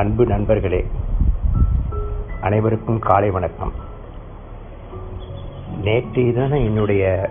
[0.00, 0.86] அன்பு நண்பர்களே
[2.40, 3.72] அனைவருக்கும் காலை வணக்கம்.
[5.82, 7.30] நேற்று தானே என்னுடைய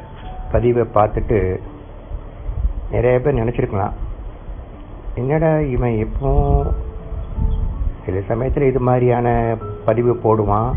[0.51, 1.57] பதிவை பார்த்துட்டு
[2.91, 3.91] நிறைய பேர் நினச்சிருக்கலாம்.
[5.15, 6.71] என்னடா இவன் எப்பவும்
[8.05, 10.71] சில சமயத்தில் இது மாதிரியான பதிவு போடுவான்?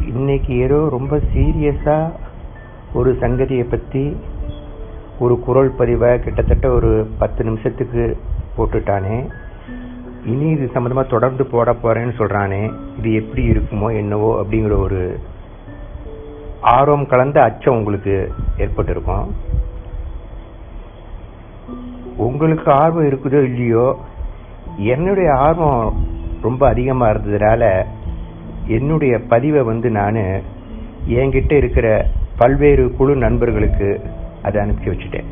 [0.00, 2.12] இன்னைக்கு ஏதோ ரொம்ப சீரியஸாக
[2.92, 4.16] ஒரு சங்கதியை பற்றி
[5.18, 8.18] ஒரு குரல் பதிவை கிட்டத்தட்ட ஒரு பத்து நிமிஷத்துக்கு
[8.58, 9.30] போட்டுட்டானே.
[10.24, 15.20] இனி இது சம்மந்தமாக தொடர்ந்து போட போகிறேன்னு சொல்கிறானே இது எப்படி இருக்குமோ என்னவோ அப்படிங்கிற ஒரு
[16.60, 19.34] ஆர்வம் கலந்த அச்சம் உங்களுக்கு ஏற்பட்டிருக்கும்.
[22.16, 23.96] உங்களுக்கு ஆர்வம் இருக்குதோ இல்லையோ
[24.76, 26.02] என்னுடைய ஆர்வம்
[26.42, 27.86] ரொம்ப அதிகமாக இருந்ததுனால
[28.66, 30.20] என்னுடைய பதிவை வந்து நான்
[31.06, 34.00] என்கிட்ட இருக்கிற பல்வேறு குழு நண்பர்களுக்கு
[34.42, 35.28] அதை அனுப்பிச்சி வச்சுட்டேன்.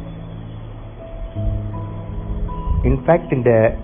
[2.83, 3.77] இன்ஃபேக்ட் இந்த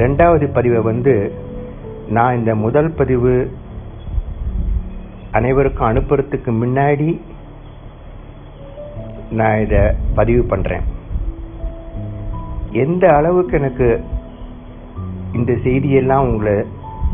[0.00, 1.14] ரெண்டாவது பதிவை வந்து
[2.08, 3.32] நான் இந்த முதல் பதிவு
[5.30, 7.08] அனைவருக்கும் அனுப்புறதுக்கு முன்னாடி
[9.30, 9.82] நான் இதை
[10.14, 10.86] பதிவு பண்ணுறேன்
[12.82, 13.88] எந்த அளவுக்கு எனக்கு
[15.32, 16.56] இந்த செய்தியெல்லாம் உங்களை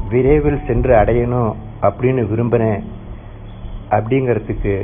[0.09, 2.83] விரைவில் சென்று அடையணும் அப்படின்னு விரும்பினேன்
[3.91, 4.75] அப்படிங்கிறதுக்கு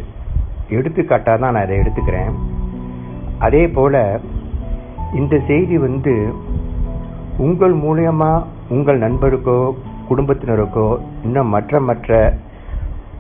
[0.69, 2.33] எடுத்துக்காட்டாக தான் நான் இதை எடுத்துக்கிறேன்.
[3.39, 4.01] அதே போல்
[5.13, 6.15] இந்த செய்தி வந்து
[7.45, 9.59] உங்கள் மூலியமாக உங்கள் நண்பருக்கோ
[10.09, 10.87] குடும்பத்தினருக்கோ
[11.25, 12.19] இன்னும் மற்ற மற்ற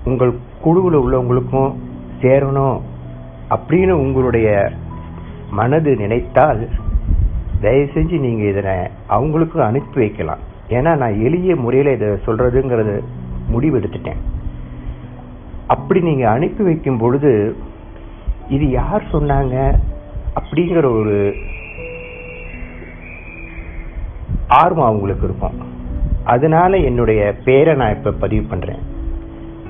[0.08, 0.32] உங்கள்
[0.64, 1.72] குழுவில் உள்ளவங்களுக்கும்
[2.22, 2.78] சேரணும்
[3.54, 4.48] அப்படின்னு உங்களுடைய
[5.58, 6.60] மனது நினைத்தால்
[7.62, 8.74] தயவு செஞ்சு நீங்கள் இதனை
[9.16, 10.42] அவங்களுக்கும் அனுப்பி வைக்கலாம்.
[10.76, 12.94] ஏன்னா நான் எளிய முறையில் இதை சொல்கிறதுங்கிறது
[13.52, 14.20] முடிவெடுத்துட்டேன்.
[15.74, 17.32] அப்படி நீங்கள் அனுப்பி வைக்கும் பொழுது
[18.56, 19.56] இது யார் சொன்னாங்க
[20.40, 21.16] அப்படிங்கிற ஒரு
[24.58, 25.58] ஆர்வம் அவங்களுக்கு இருக்கும்.
[26.24, 28.82] அதனால என்னுடைய பேரை நான் இப்போ பதிவு பண்ணுறேன்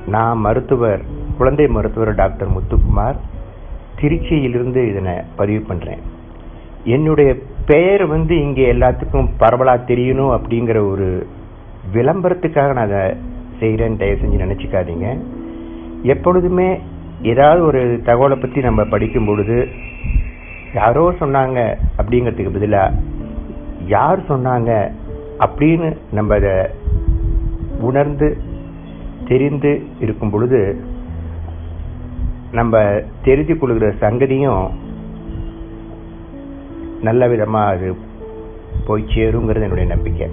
[0.06, 1.03] நான் மருத்துவர்
[1.38, 3.19] குழந்தை மருத்துவர் டாக்டர் முத்துக்குமார்
[4.00, 6.03] திருச்சியிலிருந்து இதனை பதிவு பண்ணுறேன்
[6.84, 7.31] என்னுடைய
[7.66, 11.09] பெயர் வந்து இங்கே எல்லாத்துக்கும் பரவலாக தெரியணும் அப்படிங்கிற ஒரு
[11.94, 13.03] விளம்பரத்துக்காக நான் அதை
[13.60, 15.09] செய்கிறேன்னு தயவு செஞ்சு நினச்சிக்காதீங்க.
[16.03, 16.69] எப்பொழுதுமே
[17.22, 19.69] ஏதாவது ஒரு தகவலை பற்றி நம்ம படிக்கும் பொழுது
[20.75, 21.59] யாரோ சொன்னாங்க
[21.99, 22.97] அப்படிங்கிறதுக்கு பதிலாக
[23.97, 24.71] யார் சொன்னாங்க
[25.45, 26.55] அப்படின்னு நம்ம அதை
[27.81, 28.28] உணர்ந்து
[29.28, 30.61] தெரிந்து இருக்கும் பொழுது
[32.53, 32.83] நம்ம
[33.25, 34.65] தெரிந்து கொள்கிற சங்கதியும்
[37.03, 37.89] நல்ல விதமாக அது
[38.87, 40.27] போய் சேருங்கிறது என்னுடைய நம்பிக்கை.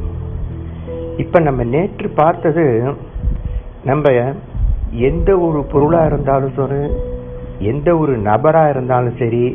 [1.18, 2.66] இப்போ நம்ம நேற்று பார்த்தது
[3.84, 4.09] நம்ம
[4.91, 6.81] எந்த ஒரு பொருளாக இருந்தாலும் சரி
[7.72, 9.45] எந்த ஒரு நபராக இருந்தாலும் சரி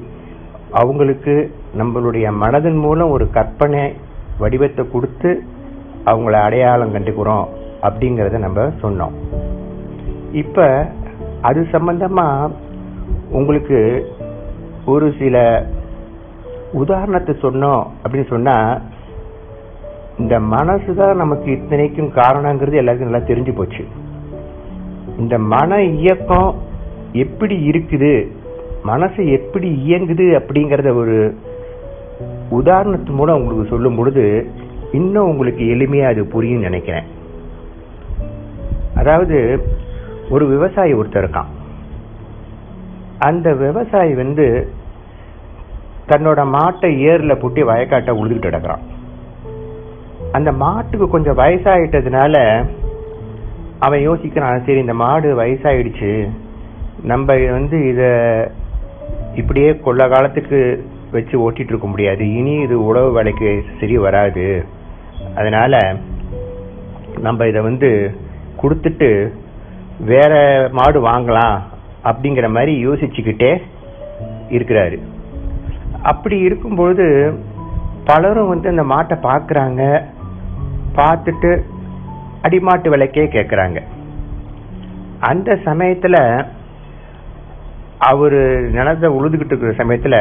[0.73, 1.35] அவங்களுக்கு
[1.79, 3.83] நம்மளுடைய மனதின் மூலம் ஒரு கற்பனை
[4.39, 5.31] வடிவத்தை கொடுத்து
[6.11, 7.47] அவங்கள அடையாளம் கண்டுக்கிறோம்
[7.87, 9.15] அப்படிங்கிறத நம்ம சொன்னோம்.
[10.43, 10.67] இப்போ
[11.49, 12.51] அது சம்பந்தமாக
[13.39, 13.79] உங்களுக்கு
[14.85, 15.37] ஒரு சில
[16.83, 18.83] உதாரணத்தை சொன்னோம் அப்படின்னு சொன்னால்
[20.19, 23.85] இந்த மனசு தான் நமக்கு இத்தனைக்கும் காரணங்கிறது எல்லாருக்கும் நல்லா தெரிஞ்சு போச்சு.
[25.19, 26.51] இந்த மன இயக்கம்
[27.25, 28.13] எப்படி இருக்குது?
[28.91, 31.17] மனசு எப்படி இயங்குது அப்படிங்கிறத ஒரு
[32.51, 34.51] உதாரணத்து மூலம் உங்களுக்கு சொல்லும் பொழுது
[34.93, 37.05] இன்னும் உங்களுக்கு எளிமையாக அது புரியும் நினைக்கிறேன்.
[38.95, 39.67] அதாவது
[40.31, 41.51] ஒரு விவசாயி ஒருத்தர் இருக்கான்.
[43.19, 44.69] அந்த விவசாயி வந்து
[46.09, 48.83] தன்னோட மாட்டை ஏரில் புட்டி வயக்காட்டை உழுதுகிட்டு கிடக்குறான்.
[50.33, 52.65] அந்த மாட்டுக்கு கொஞ்சம் வயசாயிட்டதுனால
[53.79, 56.29] அவன் யோசிக்கிறான் சரி இந்த மாடு வயசாயிடுச்சு.
[57.03, 58.11] நம்ம வந்து இதை
[59.35, 62.25] இப்படியே கொள்ள காலத்துக்கு வச்சு ஓட்டிட்டு இருக்க முடியாது.
[62.39, 63.51] இனி இது உழவு வேலைக்கு
[63.81, 64.47] சரி வராது.
[65.35, 65.81] அதனால
[67.19, 67.91] நம்ம இதை வந்து
[68.63, 69.09] கொடுத்துட்டு
[70.11, 70.33] வேற
[70.73, 71.57] மாடு வாங்கலாம்
[72.05, 73.53] அப்படிங்கிற மாதிரி யோசிச்சுக்கிட்டே
[74.57, 74.99] இருக்கிறாரு.
[76.03, 77.07] அப்படி இருக்கும்பொழுது
[78.05, 79.83] பலரும் வந்து அந்த மாட்டை பார்க்குறாங்க.
[80.97, 81.51] பார்த்துட்டு
[82.47, 83.79] அடிமாட்டு விலைக்கே கேட்குறாங்க
[85.29, 86.21] அந்த சமயத்தில்
[88.11, 88.37] அவர்
[88.77, 90.19] நினத்த உழுதுகிட்டு இருக்கிற சமயத்தில்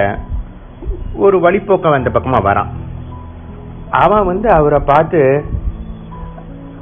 [1.16, 2.68] ஒரு வழிப்போக்கம் அந்த பக்கமாக வரான்.
[3.90, 5.46] அவன் வந்து அவரை பார்த்து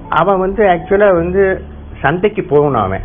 [0.10, 1.66] அவன் வந்து ஆக்சுவலாக வந்து
[2.02, 3.02] சந்தைக்கு போகணும் அவன்.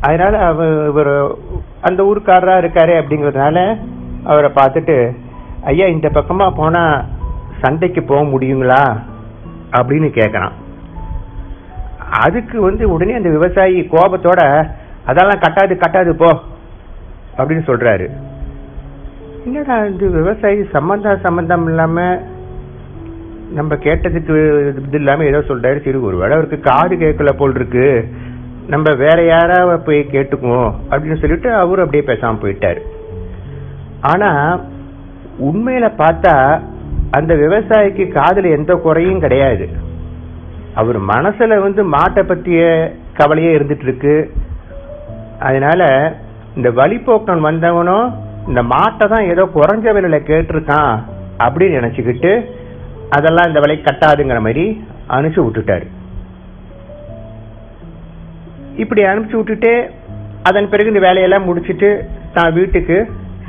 [0.00, 1.36] அதனால் அவ இவர்
[1.80, 3.80] அந்த ஊருக்காரராக இருக்காரு அப்படிங்கிறதுனால
[4.24, 5.16] அவரை பார்த்துட்டு
[5.62, 7.04] ஐயா இந்த பக்கமாக போனால்
[7.60, 9.08] சந்தைக்கு போக முடியுங்களா?
[9.70, 10.52] அப்படின்னு கேட்குறான்
[12.10, 14.70] அதுக்கு வந்து உடனே அந்த விவசாயி கோபத்தோட
[15.06, 16.38] அதெல்லாம் கட்டாது கட்டாது போ
[17.36, 18.28] அப்படின்னு சொல்கிறாரு
[19.46, 20.06] என்னடா இது?
[20.10, 22.20] விவசாயி சம்மந்தம் சம்மந்தம் இல்லாமல்
[23.58, 24.34] நம்ம கேட்டதுக்கு
[24.80, 25.78] இது இல்லாமல் ஏதோ சொல்றாரு.
[25.84, 27.86] சரி ஒருவேளை அவருக்கு காது கேட்கல போல் இருக்கு.
[28.66, 32.80] நம்ம வேற யாராவது போய் கேட்டுக்குவோம் அப்படின்னு சொல்லிட்டு அவரும் அப்படியே பேசாமல் போயிட்டார்.
[34.12, 34.60] ஆனால்
[35.48, 36.34] உண்மையில் பார்த்தா
[37.10, 39.68] அந்த விவசாயிக்கு காதில் எந்த குறையும் கிடையாது.
[40.74, 42.62] அவர் மனசில் வந்து மாட்டை பற்றிய
[43.20, 44.16] கவலையே இருந்துட்டு இருக்கு.
[45.38, 45.82] அதனால
[46.56, 48.08] இந்த வழிபோக்கன் வந்தவனும்
[48.48, 50.92] இந்த மாட்டை தான் ஏதோ குறைஞ்ச விலையில கேட்டிருக்கான்
[51.44, 52.32] அப்படின்னு நினைச்சுக்கிட்டு
[53.16, 54.64] அதெல்லாம் இந்த விலை கட்டாதுங்கிற மாதிரி
[55.16, 55.86] அனுப்பிச்சு விட்டுட்டாரு.
[58.82, 59.72] இப்படி அனுப்பிச்சு விட்டுட்டு
[60.48, 61.90] அதன் பிறகு இந்த வேலையெல்லாம் முடிச்சுட்டு
[62.36, 62.96] தான் வீட்டுக்கு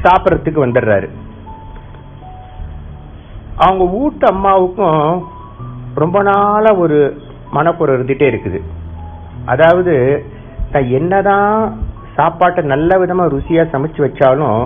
[0.05, 1.07] சாப்பிட்றதுக்கு வந்துடுறாரு.
[3.65, 5.03] அவங்க வீட்டு அம்மாவுக்கும்
[6.03, 6.99] ரொம்ப நாளாக ஒரு
[7.57, 8.59] மனக்குறை இருந்துகிட்டே இருக்குது.
[9.53, 9.95] அதாவது
[10.73, 11.55] தான் என்னதான்
[12.17, 14.59] சாப்பாட்டை நல்ல விதமாக ருசியாக சமைச்சு வச்சாலும்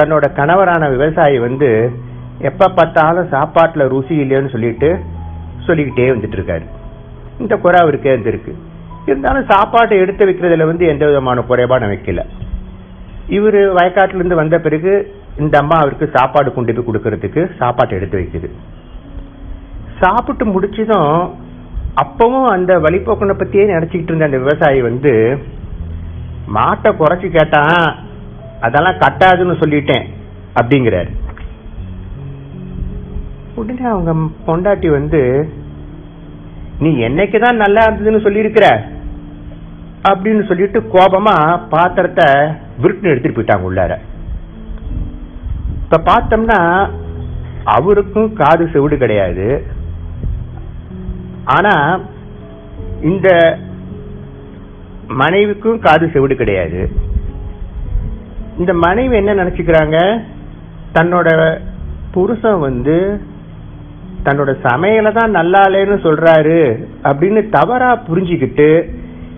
[0.00, 1.70] தன்னோட கணவரான விவசாயி வந்து
[2.50, 4.90] எப்ப பார்த்தாலும் சாப்பாட்டுல ருசி இல்லைன்னு சொல்லிட்டு
[5.66, 6.66] சொல்லிக்கிட்டே வந்துட்டு இருக்காரு.
[7.38, 8.52] இந்த குறை அவருக்கே இருந்திருக்கு
[9.06, 12.22] இருந்தாலும் சாப்பாட்டை எடுத்து வைக்கிறதுல வந்து எந்த விதமான குறைபாடு வைக்கல.
[13.36, 14.92] இவரு வயக்காட்டிலிருந்து வந்த பிறகு
[15.38, 18.48] இந்த அம்மா அவருக்கு சாப்பாடு கொண்டு போய் கொடுக்கறதுக்கு சாப்பாட்டை எடுத்து வைக்குது.
[20.00, 21.14] சாப்பிட்டு முடிச்சதும்
[22.02, 25.12] அப்பவும் அந்த வழிபோக்கனை பத்தியே நினைச்சுக்கிட்டு இருந்த அந்த விவசாயி வந்து
[26.54, 27.84] மாட்டை குறைச்சி கேட்டான்.
[28.60, 30.06] அதெல்லாம் கட்டாதுன்னு சொல்லிட்டேன்
[30.60, 31.08] அப்படிங்கிறாரு.
[33.54, 34.14] உடனே அவங்க
[34.46, 35.52] பொண்டாட்டி வந்து
[36.78, 38.80] நீ என்னைக்குதான் நல்லா இருந்ததுன்னு சொல்லியிருக்கிற?
[40.08, 42.34] அப்படின்னு சொல்லிட்டு கோபமா பாத்திரத்தை
[42.82, 43.98] விருட்டுன்னு எடுத்துட்டு போயிட்டாங்க உள்ளார.
[45.90, 46.90] இப்ப பார்த்தோம்னா
[47.64, 49.66] அவருக்கும் காது செவிடு கிடையாது.
[51.44, 52.00] ஆனா
[53.02, 53.58] இந்த
[55.06, 57.08] மனைவிக்கும் காது செவிடு கிடையாது.
[58.58, 59.98] இந்த மனைவி என்ன நினைச்சுக்கிறாங்க?
[60.94, 61.28] தன்னோட
[62.10, 63.20] புருஷன் வந்து
[64.24, 68.90] தன்னோட சமையலை தான் நல்லா இல்லைன்னு சொல்றாரு அப்படின்னு தவறா புரிஞ்சுக்கிட்டு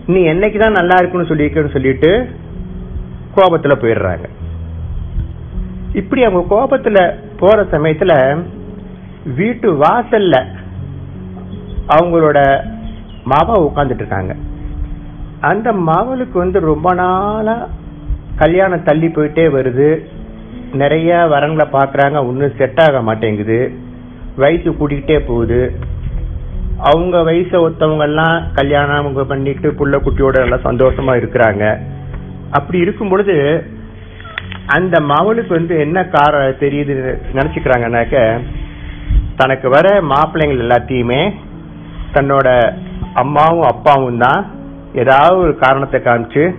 [0.06, 2.28] நீ என்னைக்கு தான் நல்லா இருக்குன்னு சொல்லியிருக்கன்னு சொல்லிட்டு
[3.34, 4.26] கோபத்தில் போயிடுறாங்க.
[6.00, 7.02] இப்படி அவங்க கோபத்தில்
[7.36, 8.44] போகிற சமயத்தில்
[9.24, 10.36] வீட்டு வாசல்ல
[11.96, 12.38] அவங்களோட
[13.30, 14.34] மாவா உட்காந்துட்டு இருக்காங்க.
[15.40, 17.68] அந்த மவளுக்கு வந்து ரொம்ப நாளாக
[18.36, 20.04] கல்யாணம் தள்ளி போயிட்டே வருது.
[20.72, 22.26] நிறைய வரங்களை பார்க்குறாங்க.
[22.26, 23.72] ஒன்றும் செட் ஆக மாட்டேங்குது.
[24.36, 25.72] வயசு கூட்டிகிட்டே போகுது.
[26.78, 31.78] அவங்க வயசை ஒருத்தவங்கெல்லாம் கல்யாணம் அவங்க பண்ணிட்டு புள்ள குட்டியோட எல்லாம் சந்தோஷமா இருக்கிறாங்க.
[32.50, 33.64] அப்படி இருக்கும் பொழுது
[34.66, 38.40] அந்த மவளுக்கு வந்து என்ன கார தெரியுது நினச்சிக்கிறாங்கனாக்க
[39.36, 41.32] தனக்கு வர மாப்பிள்ளைங்கள் எல்லாத்தையுமே
[42.14, 42.76] தன்னோட
[43.14, 44.50] அம்மாவும் அப்பாவும் தான்
[44.94, 46.54] ஏதாவது ஒரு காரணத்தை காமிச்சு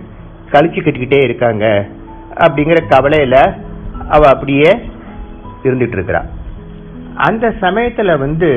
[0.54, 1.64] கழிச்சு கட்டிக்கிட்டே இருக்காங்க
[2.44, 3.36] அப்படிங்கிற கவலையில
[4.08, 4.70] அவ அப்படியே
[5.64, 6.22] இருந்துட்டு இருக்கிறா.
[7.26, 8.48] அந்த சமயத்துல வந்து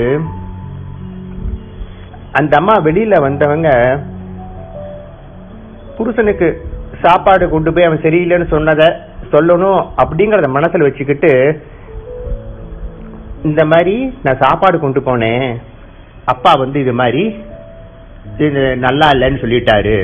[2.40, 3.70] அந்த அம்மா வெளியில வந்தவங்க
[5.98, 6.48] புருஷனுக்கு
[7.04, 8.88] சாப்பாடு கொண்டு போய் அவன் சரியில்லைன்னு சொன்னதை
[9.32, 11.32] சொல்லணும் அப்படிங்கறத மனசுல வச்சுக்கிட்டு
[13.44, 15.48] இந்த மாதிரி நான் சாப்பாடு கொண்டு போனேன்
[16.26, 17.24] அப்பா வந்து இது மாதிரி
[18.46, 18.48] இது
[18.86, 19.98] நல்லா இல்லைன்னு சொல்லிட்டாரு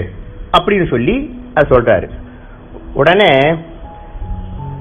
[0.54, 1.16] அப்படின்னு சொல்லி
[1.54, 2.10] அது சொல்றாரு.
[2.94, 3.56] உடனே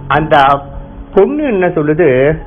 [0.08, 0.62] அந்த
[1.14, 2.38] பொண்ணு என்ன சொல்லுது?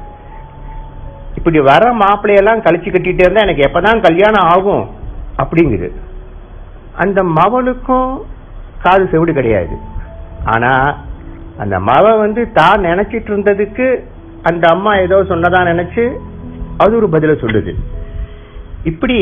[1.36, 4.90] இப்படி வர மாப்பிள்ளையெல்லாம் கழிச்சு கட்டிகிட்டே இருந்தா எனக்கு எப்பதான் கல்யாணம் ஆகும்?
[5.44, 5.92] அப்படிங்குது.
[6.97, 8.21] அந்த மவனுக்கும்
[8.81, 9.78] காது செவிடு கிடையாது.
[10.45, 10.97] ஆனா
[11.57, 14.04] அந்த மவ வந்து தான் நினைச்சிட்டு இருந்ததுக்கு
[14.44, 16.18] அந்த அம்மா ஏதோ சொன்னதா நினைச்சு
[16.78, 17.73] அது ஒரு பதில சொல்லுது.
[18.83, 19.19] இப்படி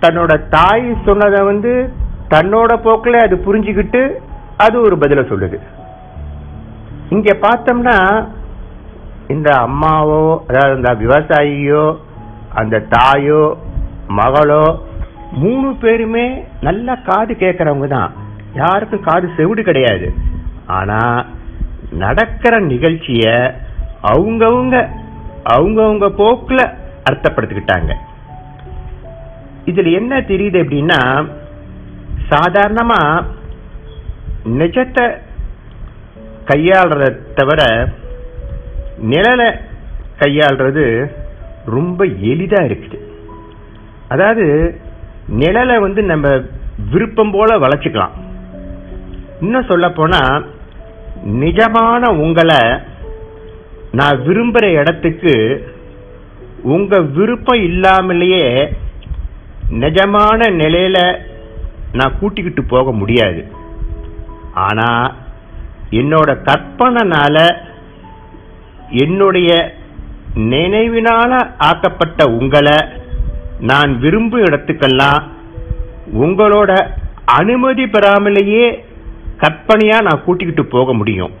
[0.00, 1.92] தன்னோட தாய் சொன்னதை வந்து
[2.32, 4.02] தன்னோட போக்கில் அது புரிஞ்சுக்கிட்டு
[4.64, 5.58] அது ஒரு பதில சொல்லுது.
[7.14, 7.96] இங்க பார்த்தோம்னா
[9.34, 11.84] இந்த அம்மாவோ அதாவது இந்த விவசாயியோ
[12.60, 13.42] அந்த தாயோ
[14.20, 14.64] மகளோ
[15.42, 16.26] மூணு பேருமே
[16.66, 18.12] நல்லா காது கேட்கறவங்க தான்.
[18.54, 20.06] யாருக்கும் காது செவிடு கிடையாது.
[20.78, 21.00] ஆனா
[22.04, 23.24] நடக்கிற நிகழ்ச்சிய
[24.12, 24.76] அவங்கவுங்க
[25.54, 26.60] அவங்கவுங்க போக்குல
[27.10, 27.92] அர்த்தப்படுத்திக்கிட்டாங்க.
[29.70, 31.00] இதுல என்ன தெரியுது அப்படின்னா
[32.30, 33.00] சாதாரணமா
[34.58, 35.06] நிஜத்தை
[36.50, 37.62] கையாளுறத தவிர
[39.10, 39.48] நிழலை
[40.20, 40.84] கையாளுறது
[41.64, 42.98] ரொம்ப எளிதா இருக்குது.
[44.08, 44.46] அதாவது
[45.40, 46.28] நிழலை வந்து நம்ம
[46.92, 48.14] விருப்பம் போல வளைச்சுக்கலாம்
[49.40, 50.20] இன்னும் சொல்ல போனா
[51.24, 52.60] நிஜமான உங்களை
[53.92, 55.34] நான் விரும்புகிற இடத்துக்கு
[56.62, 58.44] உங்க விருப்பம் இல்லாமலேயே
[59.70, 60.98] நிஜமான நிலையில
[61.92, 63.52] நான் கூட்டிக்கிட்டு போக முடியாது.
[64.54, 65.14] ஆனா
[65.90, 67.54] என்னோட கற்பனைனால
[68.90, 69.74] என்னுடைய
[70.34, 72.76] நினைவினால ஆக்கப்பட்ட உங்களை
[73.60, 75.22] நான் விரும்பும் இடத்துக்கெல்லாம்
[76.14, 76.90] உங்களோட
[77.24, 78.84] அனுமதி பெறாமலேயே
[79.36, 81.32] கற்பனையா நான் கூட்டிக்கிட்டு போக முடியும்.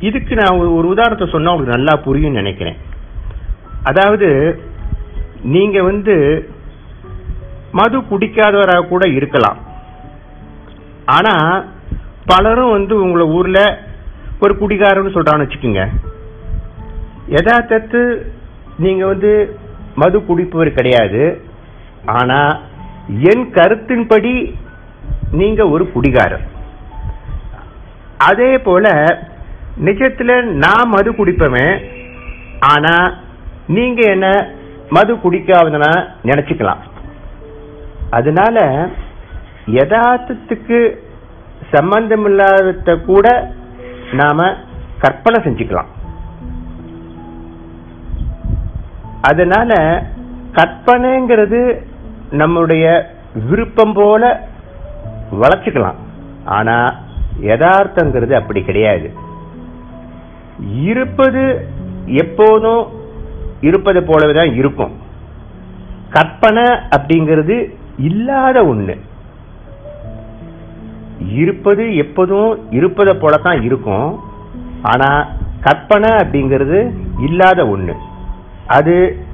[0.00, 2.76] இதுக்கு நான் ஒரு- ஒரு உதாரணத்தை சொன்னா உங்களுக்கு நல்லா புரியும் நினைக்கிறேன்.
[3.82, 4.60] அதாவது
[5.42, 6.48] நீங்க வந்து
[7.72, 9.58] மது குடிக்காதவராக கூட இருக்கலாம்.
[11.04, 11.64] ஆனா
[12.26, 13.78] பலரும் வந்து உங்களை ஊர்ல
[14.40, 15.84] ஒரு குடிகாரன்னு சொல்றான்னு வச்சுக்கோங்க.
[17.28, 18.22] யதார்த்தத்து
[18.78, 19.58] நீங்க வந்து
[19.94, 21.42] மது குடிப்பவர் கிடையாது.
[22.06, 22.60] ஆனா
[23.30, 24.54] என் கருத்தின்படி
[25.32, 26.46] நீங்க ஒரு குடிகாரர்.
[28.18, 28.88] அதே போல
[29.84, 31.84] நிஜத்துல நான் மது குடிப்பவன்
[32.60, 33.14] ஆனா
[33.66, 34.52] நீங்க என்ன
[34.88, 36.80] மது குடிக்காதனா நினைச்சுக்கலாம்.
[38.10, 38.88] அதனால
[39.66, 40.98] யதார்த்தத்துக்கு
[41.70, 43.52] சம்பந்தமில்லாத கூட
[44.12, 44.54] நாம
[44.98, 45.90] கற்பனை செஞ்சுக்கலாம்.
[49.20, 50.02] அதனால
[50.52, 51.86] கற்பனைங்கிறது
[52.30, 53.14] நம்முடைய
[53.48, 54.48] விருப்பம் போல
[55.32, 55.98] வளர்ச்சிக்கலாம்
[56.44, 56.94] ஆனா
[57.40, 59.08] யதார்த்தங்கிறது அப்படி கிடையாது.
[60.82, 61.68] இருப்பது
[62.06, 62.86] எப்போதும்
[63.60, 64.94] இருப்பது போலவே தான் இருக்கும்.
[66.10, 66.64] கற்பனை
[66.96, 69.00] அப்படிங்கிறது இல்லாத ஒண்ணு.
[71.28, 74.20] இருப்பது எப்போதும் இருப்பதை போல தான் இருக்கும்.
[74.82, 75.26] ஆனா
[75.60, 76.90] கற்பனை அப்படிங்கிறது
[77.20, 77.94] இல்லாத ஒண்ணு.
[78.66, 79.24] அது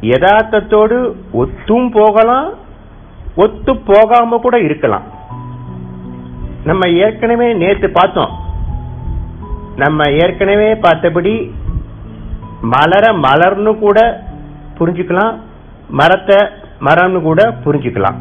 [0.00, 2.52] யதார்த்தத்தோடு ஒத்தும் போகலாம்
[3.36, 5.02] ஒத்து போகாம கூட இருக்கலாம்.
[6.64, 8.30] நம்ம ஏற்கனவே நேத்து பார்த்தோம்.
[9.76, 11.54] நம்ம ஏற்கனவே பார்த்தபடி
[12.60, 14.22] மலர மலர்னு கூட
[14.78, 15.36] புரிஞ்சுக்கலாம்.
[15.88, 16.36] மரத்தை
[16.80, 18.18] மரம்னு கூட புரிஞ்சுக்கலாம்.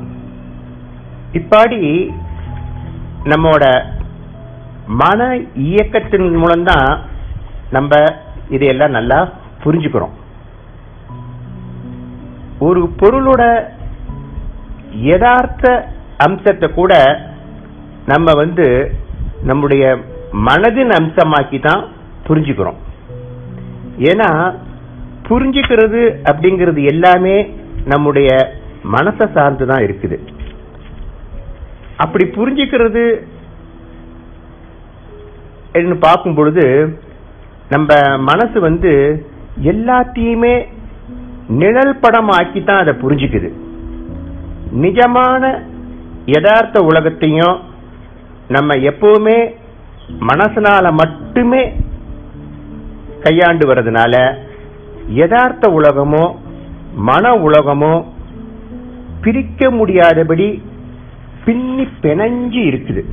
[1.34, 2.12] இப்பாடி
[3.24, 3.84] நம்மோட
[4.88, 7.02] மன இயக்கத்தின் மூலம்தான்
[7.72, 7.96] நம்ம
[8.50, 9.30] இதையெல்லாம் நல்லா
[9.64, 10.14] புரிஞ்சுக்கிறோம்.
[12.60, 13.64] ஒரு பொருளோட
[14.92, 17.22] யதார்த்த அம்சத்தை கூட
[18.06, 18.96] நம்ம வந்து
[19.44, 19.98] நம்முடைய
[20.34, 21.88] மனதின் அம்சமாக்கி தான்
[22.28, 22.80] புரிஞ்சுக்கிறோம்.
[23.98, 24.56] ஏன்னா
[25.30, 27.56] புரிஞ்சுக்கிறது அப்படிங்கிறது எல்லாமே
[27.92, 28.30] நம்முடைய
[28.96, 30.18] மனசை சார்ந்து தான் இருக்குது.
[32.04, 33.04] அப்படி புரிஞ்சுக்கிறது
[36.06, 36.66] பார்க்கும் பொழுது
[37.70, 37.94] நம்ம
[38.30, 38.92] மனசு வந்து
[39.72, 40.56] எல்லாத்தையுமே
[41.62, 43.50] நிழல் படம் ஆக்கி தான் அதை புரிஞ்சுக்குது.
[44.84, 45.44] நிஜமான
[46.26, 47.58] யதார்த்த உலகத்தையும்
[48.56, 49.38] நம்ம எப்பவுமே
[50.30, 51.64] மனசனால மட்டுமே
[53.26, 54.16] கையாண்டு வர்றதுனால
[55.20, 56.24] யதார்த்த உலகமோ
[57.08, 57.94] மன உலகமோ
[59.22, 60.48] பிரிக்க முடியாதபடி
[61.46, 63.04] பின்னி பிணைஞ்சு இருக்குது.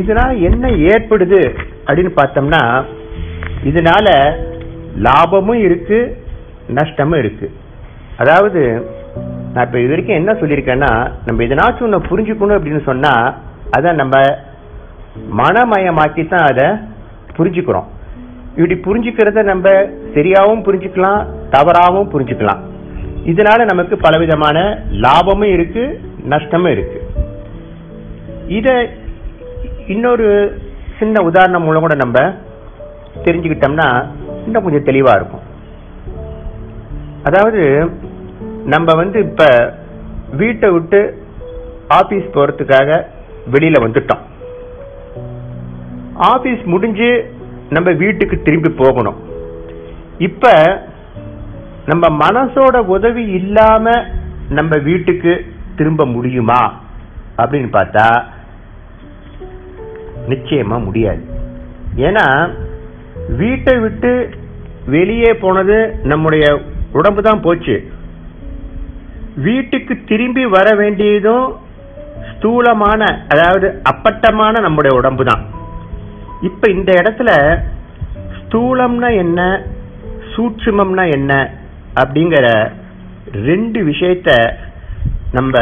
[0.00, 1.40] இதனால என்ன ஏற்படுது
[1.86, 2.62] அப்படின்னு பார்த்தோம்னா
[3.70, 4.06] இதனால
[5.06, 5.98] லாபமும் இருக்கு
[6.78, 7.46] நஷ்டமும் இருக்கு.
[8.16, 8.60] அதாவது
[9.52, 10.92] நான் இப்ப இது வரைக்கும் என்ன சொல்லியிருக்கேன்னா
[11.26, 13.12] நம்ம எதனாச்சும் ஒன்று புரிஞ்சுக்கணும் அப்படின்னு சொன்னா
[13.70, 14.16] அதை நம்ம
[15.38, 16.66] மனமயமாக்கி தான் அதை
[17.36, 17.88] புரிஞ்சுக்கிறோம்.
[18.56, 19.68] இப்படி புரிஞ்சுக்கிறத நம்ம
[20.14, 22.60] சரியாவும் புரிஞ்சுக்கலாம் தவறாவும் புரிஞ்சுக்கலாம்.
[23.24, 24.58] இதனால நமக்கு பலவிதமான
[24.90, 26.98] லாபமும் இருக்கு நஷ்டமும் இருக்கு.
[28.58, 28.68] இத
[29.86, 30.28] இன்னொரு
[30.98, 32.18] சின்ன உதாரணம் மூலம் கூட நம்ம
[33.24, 33.88] தெரிஞ்சுக்கிட்டோம்னா
[34.46, 35.44] இன்னும் கொஞ்சம் தெளிவா இருக்கும்.
[37.22, 37.90] அதாவது
[38.64, 39.44] நம்ம வந்து இப்ப
[40.36, 41.00] வீட்டை விட்டு
[41.88, 43.04] ஆபீஸ் போறதுக்காக
[43.52, 44.22] வெளியில வந்துட்டோம்.
[46.14, 47.10] ஆபீஸ் முடிஞ்சு
[47.70, 49.18] நம்ம வீட்டுக்கு திரும்பி போகணும்.
[50.18, 50.52] இப்ப
[51.86, 54.04] நம்ம மனசோட உதவி இல்லாம
[54.48, 55.44] நம்ம வீட்டுக்கு
[55.76, 56.80] திரும்ப முடியுமா?
[57.38, 58.22] அப்படின்னு பார்த்தா
[60.28, 61.22] நிச்சயமா முடியாது.
[61.96, 62.50] ஏன்னா
[63.36, 64.30] வீட்டை விட்டு
[64.86, 66.62] வெளியே போனது நம்முடைய
[66.92, 67.92] உடம்பு தான் போச்சு.
[69.36, 71.56] வீட்டுக்கு திரும்பி வர வேண்டியதும்
[72.30, 75.49] ஸ்தூலமான அதாவது அப்பட்டமான நம்முடைய உடம்பு தான்.
[76.42, 77.58] இப்ப இந்த இடத்துல
[78.38, 79.62] ஸ்தூலம்னா என்ன
[80.36, 81.54] சூட்சுமம்னா என்ன
[81.94, 82.72] அப்படிங்கிற
[83.32, 84.54] ரெண்டு விஷயத்த
[85.32, 85.58] நம்ம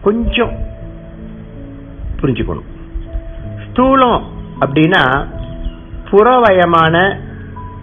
[0.00, 0.56] கொஞ்சம்
[2.20, 2.68] புரிஞ்சுக்கணும்.
[3.66, 4.22] ஸ்தூலம்
[4.60, 5.26] அப்படின்னா
[6.10, 7.16] புறவயமான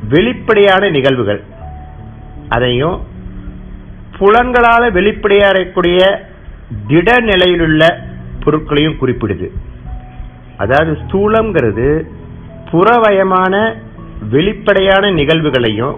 [0.09, 1.43] வெளிப்படையான நிகழ்வுகள்.
[2.49, 3.01] அதையும்
[4.17, 6.19] புலன்களால் வெளிப்படையக்கூடிய
[6.87, 8.07] திட நிலையிலுள்ள
[8.43, 9.49] பொருட்களையும் குறிப்பிடுது.
[10.57, 12.05] அதாவது ஸ்தூலம்ங்கிறது
[12.71, 13.75] புறவயமான
[14.29, 15.95] வெளிப்படையான நிகழ்வுகளையும்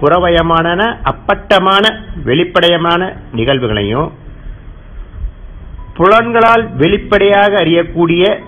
[0.00, 1.84] புறவயமான அப்பட்டமான
[2.24, 4.10] வெளிப்படையமான நிகழ்வுகளையும்
[5.94, 8.42] புலன்களால் வெளிப்படையாக அறியக்கூடிய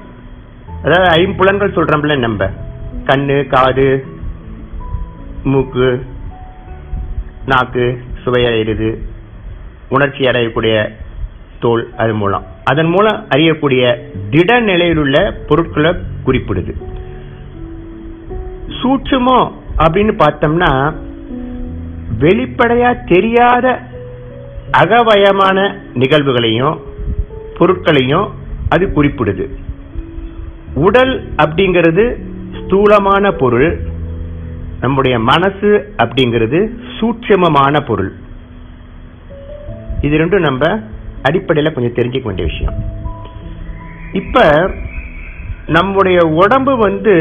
[0.85, 2.50] அதாவது ஐம்புலன்கள் சொல்றோம்ல நம்ம.
[3.04, 4.07] கண்ணு காது
[5.45, 6.07] மூக்கு
[7.47, 8.99] நாக்கு சுவையடைகிறது
[9.88, 10.92] உணர்ச்சி அடையக்கூடிய
[11.61, 12.47] தோல் அது மூலம்.
[12.64, 13.99] அதன் மூலம் அறியக்கூடிய
[14.31, 15.90] திட நிலையிலுள்ள பொருட்களை
[16.26, 16.73] குறிப்பிடுது.
[18.66, 19.52] சூட்சுமம்
[19.85, 20.95] அப்படின்னு பார்த்தோம்னா
[22.21, 23.78] வெளிப்படையா தெரியாத
[24.78, 25.59] அகவயமான
[25.95, 26.78] நிகழ்வுகளையும்
[27.59, 28.28] பொருட்களையும்
[28.69, 29.47] அது குறிப்பிடுது.
[30.75, 32.04] உடல் அப்படிங்கிறது
[32.61, 33.78] ஸ்தூலமான பொருள்
[34.81, 36.61] நம்முடைய மனசு அப்படிங்கிறது
[37.00, 38.12] சூட்சமமான பொருள்.
[40.00, 40.81] இது ரெண்டும் நம்ம
[41.23, 42.76] அடிப்படையில் கொஞ்சம் தெரிஞ்சுக்க வேண்டிய விஷயம்.
[44.12, 44.47] இப்ப
[45.67, 47.14] நம்முடைய உடம்பு வந்து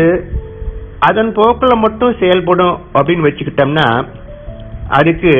[1.00, 3.88] அதன் போக்கில் மட்டும் செயல்படும் அப்படின்னு வச்சுக்கிட்டோம்னா
[4.90, 5.34] அதுக்கு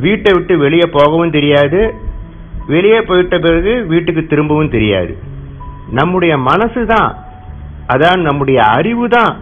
[0.00, 1.94] வீட்டை விட்டு வெளியே போகவும் தெரியாது.
[2.66, 5.12] வெளியே போயிட்ட பிறகு வீட்டுக்கு திரும்பவும் தெரியாது.
[5.90, 7.10] நம்முடைய மனசு தான்
[7.88, 9.32] அதான் நம்முடைய அறிவு தான்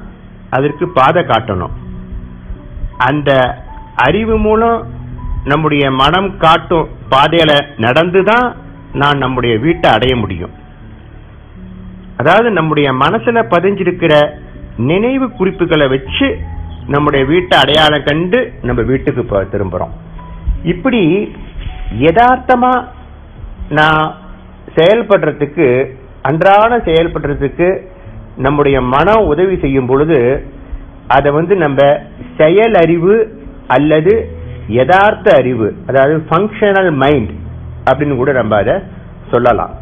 [0.50, 1.74] அதற்கு பாதை காட்டணும்.
[2.96, 3.30] அந்த
[3.96, 4.78] அறிவு மூலம்
[5.44, 7.52] நம்முடைய மனம் காட்டும் பாதையில
[7.84, 8.46] நடந்து தான்
[8.92, 10.54] நான் நம்முடைய வீட்டை அடைய முடியும்.
[12.20, 14.14] அதாவது நம்முடைய மனசுல பதிஞ்சிருக்கிற
[14.90, 16.28] நினைவு குறிப்புகளை வச்சு
[16.94, 19.22] நம்முடைய வீட்டை அடையாளம் கண்டு நம்ம வீட்டுக்கு
[19.54, 19.94] திரும்புறோம்.
[20.72, 21.02] இப்படி
[22.06, 22.72] யதார்த்தமா
[23.78, 24.04] நான்
[24.76, 25.66] செயல்படுறதுக்கு
[26.28, 27.68] அன்றாட செயல்படுறதுக்கு
[28.44, 30.18] நம்முடைய மனம் உதவி செய்யும் பொழுது
[31.16, 31.80] அதை வந்து நம்ம
[32.36, 33.14] செயல் அறிவு
[33.76, 34.14] அல்லது
[34.78, 37.32] யதார்த்த அறிவு அதாவது ஃபங்க்ஷனல் மைண்ட்
[37.88, 38.74] அப்படின்னு கூட நம்ம அதை
[39.32, 39.74] சொல்லலாம்.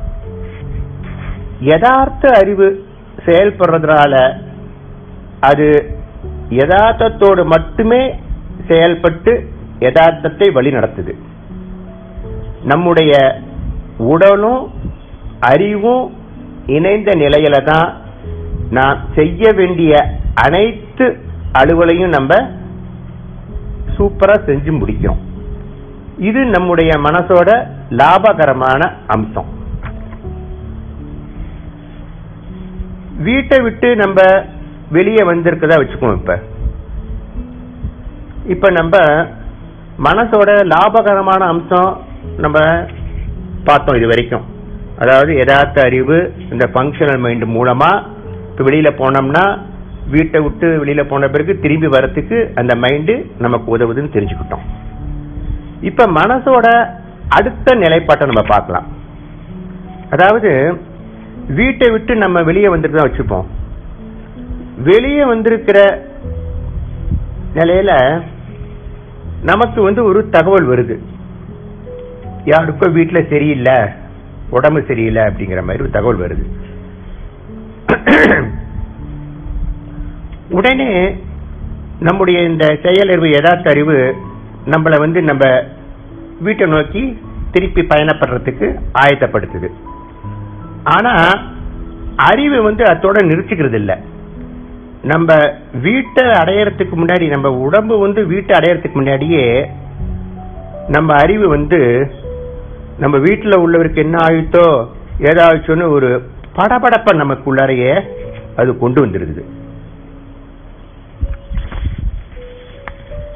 [1.71, 2.67] யதார்த்த அறிவு
[3.27, 4.15] செயல்படுறதுனால
[5.51, 5.67] அது
[6.61, 8.03] யதார்த்தத்தோடு மட்டுமே
[8.69, 9.33] செயல்பட்டு
[9.87, 11.13] யதார்த்தத்தை வழி நடத்துது.
[12.71, 13.13] நம்முடைய
[14.13, 14.63] உடலும்
[15.51, 16.05] அறிவும்
[16.77, 17.89] இணைந்த நிலையில தான்
[18.77, 19.93] நான் செய்ய வேண்டிய
[20.45, 21.07] அனைத்து
[21.61, 22.33] அலுவலையும் நம்ம
[23.99, 25.21] சூப்பரா செஞ்சு முடிக்கிறோம்.
[26.19, 29.57] இது நம்முடைய மனசோட லாபகரமான அம்சம்.
[33.19, 34.21] வீட்டை விட்டு நம்ம
[34.91, 36.43] வெளியே வந்திருக்கதா வச்சுக்குவோம் இப்ப.
[38.47, 38.99] இப்ப நம்ம
[40.05, 42.01] மனசோட லாபகரமான அம்சம்
[42.37, 42.87] நம்ம
[43.65, 44.45] பார்த்தோம் இது வரைக்கும்.
[44.99, 47.91] அதாவது யதார்த்த அறிவு இந்த ஃபங்க்ஷனல் மைண்ட் மூலமா
[48.51, 49.45] இப்ப வெளியில போனோம்னா
[50.13, 54.65] வீட்டை விட்டு வெளியில போன பிறகு திரும்பி வரத்துக்கு அந்த மைண்டு நமக்கு உதவுதுன்னு தெரிஞ்சுக்கிட்டோம்.
[55.89, 56.67] இப்ப மனசோட
[57.39, 58.87] அடுத்த நிலைப்பாட்டை நம்ம பார்க்கலாம்.
[60.15, 60.51] அதாவது
[61.59, 63.47] வீட்டை விட்டு நம்ம வெளியே வந்துட்டு தான் வச்சுப்போம்.
[64.89, 65.79] வெளியே வந்திருக்கிற
[67.59, 67.93] நிலையில
[69.51, 70.97] நமக்கு வந்து ஒரு தகவல் வருது.
[72.53, 73.77] யாருக்கோ வீட்டில் சரியில்லை
[74.57, 76.45] உடம்பு சரியில்லை அப்படிங்கிற மாதிரி ஒரு தகவல் வருது.
[80.51, 80.91] உடனே
[82.01, 83.97] நம்முடைய இந்த செயலறிவு யதார்த்த அறிவு
[84.67, 85.45] நம்மளை வந்து நம்ம
[86.41, 87.03] வீட்டை நோக்கி
[87.51, 88.67] திருப்பி பயணப்படுறதுக்கு
[89.03, 89.69] ஆயத்தப்படுத்துது.
[90.85, 91.13] ஆனா
[92.17, 93.97] அறிவு வந்து அதோட நிறுத்திக்கிறது இல்லை
[95.03, 95.35] நம்ம
[95.83, 99.45] வீட்டை அடையறதுக்கு முன்னாடி நம்ம உடம்பு வந்து வீட்டை அடையறதுக்கு முன்னாடியே
[100.89, 101.81] நம்ம அறிவு வந்து
[102.99, 104.67] நம்ம வீட்டில் உள்ளவருக்கு என்ன ஆயிட்டோ
[105.21, 107.93] ஏதாச்சுன்னு ஒரு படபடப்பை நமக்குள்ளாரையே
[108.57, 109.43] அது கொண்டு வந்துடுது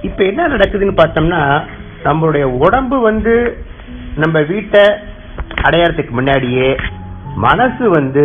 [0.02, 1.64] இப்ப என்ன நடக்குதுன்னு பார்த்தோம்னா
[2.04, 3.64] நம்மளுடைய உடம்பு வந்து
[4.16, 4.82] நம்ம வீட்டை
[5.62, 6.76] அடையறதுக்கு முன்னாடியே
[7.36, 8.24] மனசு வந்து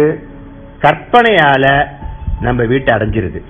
[0.79, 1.87] கற்பனையால
[2.41, 3.41] நம்ம வீட்டை அடைஞ்சிருது.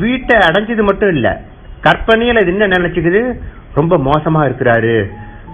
[0.00, 1.40] வீட்டை அடைஞ்சது மட்டும் இல்ல
[1.82, 3.40] கற்பனையில இது என்ன நினைச்சுக்குது?
[3.74, 5.10] ரொம்ப மோசமா இருக்கிறாரு.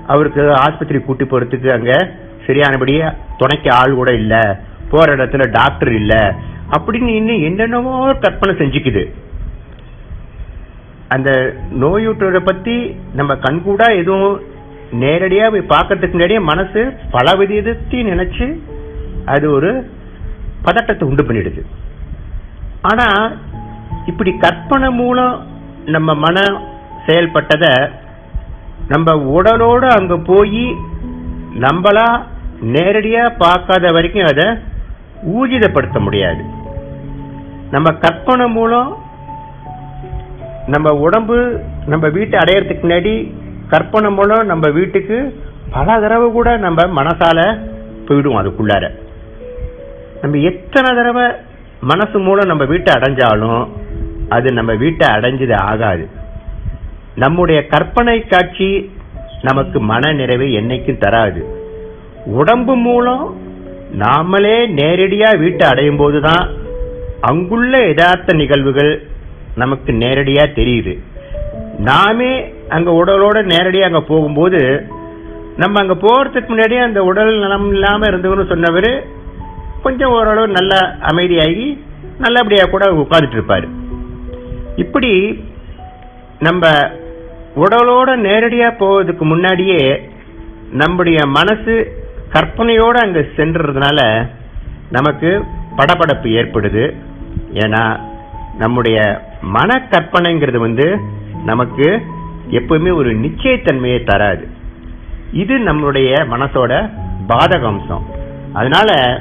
[0.07, 2.09] அவருக்கு ஆஸ்பத்திரி கூட்டி போறதுக்கு அங்க
[2.47, 6.35] சரியானபடியே துணைக்கு ஆள் கூட இல்ல போற இடத்துல டாக்டர் இல்ல
[6.71, 9.05] அப்படின்னு இன்னும் என்னென்னவோ கற்பனை செஞ்சுக்குது.
[11.15, 11.31] அந்த
[11.83, 12.77] நோயூற்றோட பத்தி
[13.19, 14.41] நம்ம கண்கூடா எதுவும்
[15.03, 18.47] நேரடியா போய் பார்க்கறதுக்கு முன்னாடியே மனசு பல விதத்தையும் நினைச்சு
[19.25, 19.71] அது ஒரு
[20.63, 21.63] பதட்டத்தை உண்டு பண்ணிடுது.
[22.83, 23.07] ஆனா
[24.07, 25.35] இப்படி கற்பனை மூலம்
[25.95, 26.57] நம்ம மனம்
[27.07, 27.67] செயல்பட்டத
[28.89, 30.65] நம்ம உடலோட அங்க போய்
[31.65, 32.09] நம்மளா
[32.75, 34.47] நேரடியா பார்க்காத வரைக்கும் அதை
[35.37, 36.43] ஊர்ஜிதப்படுத்த முடியாது.
[37.71, 38.91] நம்ம கற்பனை மூலம்
[40.67, 43.33] நம்ம உடம்பு நம்ம வீட்டை அடையறதுக்கு முன்னாடி
[43.69, 47.61] கற்பனை மூலம் நம்ம வீட்டுக்கு பல தடவை கூட நம்ம மனசால
[48.09, 48.91] போயிடும் அதுக்குள்ளார.
[50.23, 51.31] நம்ம எத்தனை தடவை
[51.81, 53.69] மனசு மூலம் நம்ம வீட்டை அடைஞ்சாலும்
[54.29, 56.09] அது நம்ம வீட்டை அடைஞ்சது ஆகாது.
[57.15, 58.91] நம்முடைய கற்பனை காட்சி
[59.43, 61.45] நமக்கு மன நிறைவை என்னைக்கும் தராது.
[62.25, 63.37] உடம்பு மூலம்
[63.99, 66.51] நாமளே நேரடியாக வீட்டை அடையும் போதுதான்
[67.21, 69.10] அங்குள்ள யதார்த்த நிகழ்வுகள்
[69.55, 70.99] நமக்கு நேரடியா தெரியுது.
[71.79, 74.87] நாமே அங்க உடலோட நேரடியா அங்க போகும்போது
[75.57, 79.07] நம்ம அங்க போறதுக்கு முன்னாடியே அந்த உடல் நலம் இல்லாம இருந்தவர்னு சொன்னவர்
[79.83, 81.79] கொஞ்சம் ஓரளவு நல்ல அமைதியாகி
[82.19, 83.69] நல்லபடியா கூட உட்கார்ந்துட்டு இருப்பாரு.
[84.77, 85.45] இப்படி
[86.39, 86.69] நம்ம
[87.57, 90.11] உடலோட நேரடியா போவதுக்கு முன்னாடியே
[90.73, 91.97] நம்முடைய மனசு
[92.33, 94.29] கற்பனையோட அங்க சென்றதுனால
[94.91, 95.45] நமக்கு
[95.77, 96.95] படபடப்பு ஏற்படுது.
[97.55, 98.01] ஏன்னா
[98.59, 100.99] நம்முடைய மன கற்பனைங்கிறது வந்து
[101.45, 102.03] நமக்கு
[102.51, 104.49] எப்பவுமே ஒரு நிச்சயத்தன்மையை தராது.
[105.33, 106.91] இது நம்மளுடைய மனசோட
[107.29, 108.05] பாதக அம்சம்
[108.53, 109.21] அதனால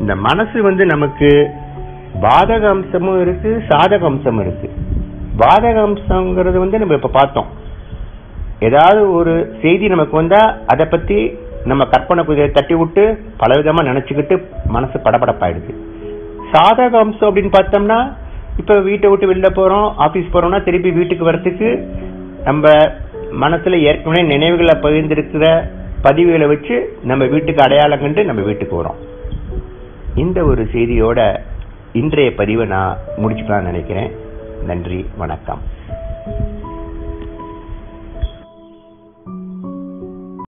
[0.00, 1.50] இந்த மனசு வந்து நமக்கு
[2.22, 4.70] பாதக அம்சமும் இருக்கு சாதக அம்சமும் இருக்கு.
[5.38, 7.46] பாதக அம்சங்கிறது வந்து நம்ம இப்ப பார்த்தோம்.
[8.60, 14.98] ஏதாவது ஒரு செய்தி நமக்கு வந்தா அதை பத்தி நம்ம கற்பனை குதிரை தட்டி விட்டு பலவிதமா நினைச்சுக்கிட்டு மனசு
[14.98, 15.74] படபடப்பாயிடுது.
[16.52, 18.14] சாதக அம்சம் அப்படின்னு பார்த்தோம்னா
[18.60, 21.68] இப்ப வீட்டை விட்டு வெளில போறோம் ஆபீஸ் போறோம்னா திருப்பி வீட்டுக்கு வர்றதுக்கு
[22.44, 22.68] நம்ம
[23.42, 25.46] மனசுல ஏற்கனவே நினைவுகளை பகிர்ந்திருக்கிற
[26.04, 29.00] பதிவுகளை வச்சு நம்ம வீட்டுக்கு அடையாளம் கண்டு நம்ம வீட்டுக்கு வரோம்
[30.14, 31.20] இந்த ஒரு செய்தியோட
[31.92, 34.10] இன்றைய பதிவை நான் முடிச்சுக்கலாம்னு நினைக்கிறேன்.
[34.66, 35.60] நன்றி வணக்கம்.